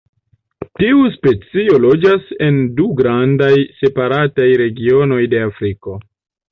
[0.79, 3.53] Tiu specio loĝas en du grandaj
[3.83, 6.01] separataj regionoj de Afriko.